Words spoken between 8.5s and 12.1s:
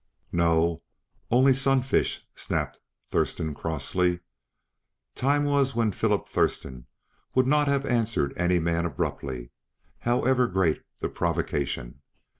man abruptly, however great the provocation.